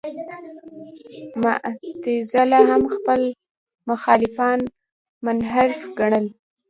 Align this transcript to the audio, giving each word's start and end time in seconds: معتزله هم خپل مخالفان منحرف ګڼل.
معتزله 1.43 2.59
هم 2.69 2.83
خپل 2.95 3.21
مخالفان 3.89 4.59
منحرف 5.25 5.79
ګڼل. 5.99 6.25